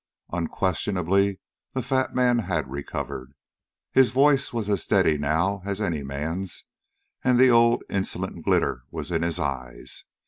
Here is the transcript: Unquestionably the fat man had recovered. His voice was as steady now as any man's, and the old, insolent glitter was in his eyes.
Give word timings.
Unquestionably 0.33 1.39
the 1.75 1.83
fat 1.83 2.15
man 2.15 2.39
had 2.39 2.71
recovered. 2.71 3.33
His 3.91 4.09
voice 4.09 4.51
was 4.51 4.67
as 4.67 4.81
steady 4.81 5.15
now 5.19 5.61
as 5.63 5.79
any 5.79 6.01
man's, 6.01 6.63
and 7.23 7.37
the 7.37 7.51
old, 7.51 7.83
insolent 7.87 8.43
glitter 8.43 8.81
was 8.89 9.11
in 9.11 9.21
his 9.21 9.37
eyes. 9.37 10.05